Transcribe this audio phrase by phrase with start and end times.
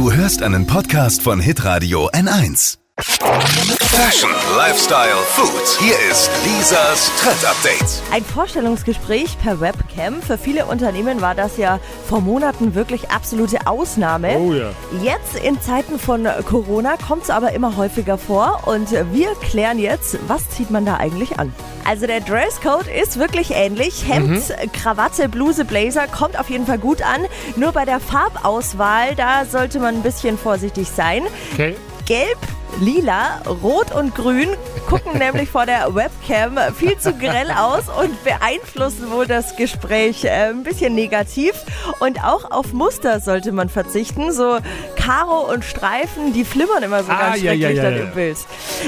[0.00, 2.78] Du hörst einen Podcast von Hitradio N1.
[3.00, 5.78] Fashion, Lifestyle, Food.
[5.78, 8.02] Hier ist Lisas Trend Update.
[8.10, 10.22] Ein Vorstellungsgespräch per Webcam.
[10.22, 14.38] Für viele Unternehmen war das ja vor Monaten wirklich absolute Ausnahme.
[14.38, 14.70] Oh ja.
[15.02, 20.16] Jetzt in Zeiten von Corona kommt es aber immer häufiger vor und wir klären jetzt,
[20.28, 21.52] was zieht man da eigentlich an?
[21.84, 24.04] Also der Dresscode ist wirklich ähnlich.
[24.08, 24.42] Hemd,
[24.72, 27.26] Krawatte, Bluse, Blazer kommt auf jeden Fall gut an.
[27.56, 31.22] Nur bei der Farbauswahl, da sollte man ein bisschen vorsichtig sein.
[31.52, 31.74] Okay.
[32.06, 32.38] Gelb,
[32.78, 34.48] Lila, Rot und Grün
[34.88, 40.50] gucken nämlich vor der Webcam viel zu grell aus und beeinflussen wohl das Gespräch äh,
[40.50, 41.52] ein bisschen negativ.
[41.98, 44.32] Und auch auf Muster sollte man verzichten.
[44.32, 44.58] So
[44.96, 48.02] Karo und Streifen, die flimmern immer so Ah, ganz ja, schrecklich ja, dann ja.
[48.04, 48.38] im Bild.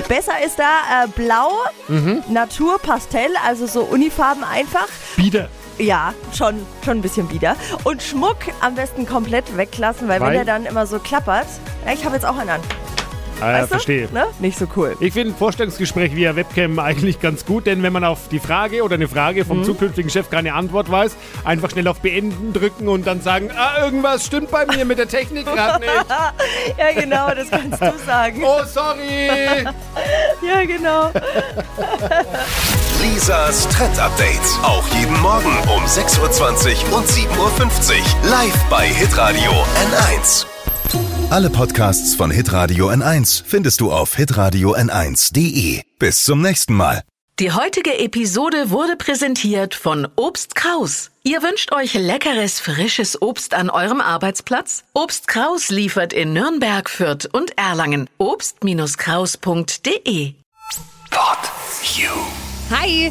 [0.09, 1.51] Besser ist da äh, Blau,
[1.89, 2.23] Mhm.
[2.29, 4.87] Natur, Pastell, also so Unifarben einfach.
[5.17, 5.49] Bieder.
[5.79, 7.57] Ja, schon, schon ein bisschen bieder.
[7.85, 10.35] Und Schmuck am besten komplett weglassen, weil, wenn Weil?
[10.35, 11.47] der dann immer so klappert.
[11.87, 12.61] Ja, ich habe jetzt auch einen an.
[13.43, 14.09] Ah, ja, verstehe.
[14.13, 14.27] Ne?
[14.39, 14.97] Nicht so cool.
[15.01, 18.83] Ich finde ein Vorstellungsgespräch via Webcam eigentlich ganz gut, denn wenn man auf die Frage
[18.83, 19.49] oder eine Frage Mhm.
[19.49, 23.85] vom zukünftigen Chef keine Antwort weiß, einfach schnell auf Beenden drücken und dann sagen, ah,
[23.85, 25.93] irgendwas stimmt bei mir mit der Technik gerade nicht.
[26.79, 28.43] Ja, genau, das kannst du sagen.
[28.45, 29.29] Oh, sorry.
[30.47, 31.11] Ja, genau.
[33.01, 34.41] Lisas Trend Update.
[34.63, 38.31] Auch jeden Morgen um 6.20 Uhr und 7.50 Uhr.
[38.31, 40.47] Live bei Hitradio N1.
[41.33, 45.81] Alle Podcasts von Hitradio N1 findest du auf hitradio n1.de.
[45.99, 47.05] Bis zum nächsten Mal.
[47.39, 51.11] Die heutige Episode wurde präsentiert von Obst Kraus.
[51.23, 54.85] Ihr wünscht euch leckeres, frisches Obst an eurem Arbeitsplatz?
[54.93, 58.11] Obst Kraus liefert in Nürnberg, Fürth und Erlangen.
[58.19, 60.35] Obst-Kraus.de
[61.09, 61.39] Pod
[61.97, 62.11] You.
[62.71, 63.11] Hi,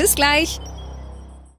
[0.01, 0.59] Bis gleich.